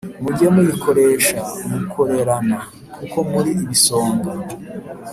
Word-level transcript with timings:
mujye 0.23 0.47
muyikoresha 0.53 1.39
mukorerana, 1.69 2.57
kuko 2.97 3.17
muri 3.31 3.49
ibisonga 3.63 4.31